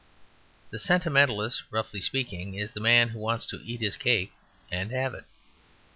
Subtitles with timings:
[0.71, 4.33] The Sentimentalist, roughly speaking, is the man who wants to eat his cake
[4.71, 5.25] and have it.